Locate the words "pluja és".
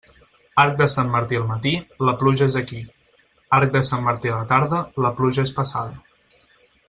2.23-2.55, 5.21-5.55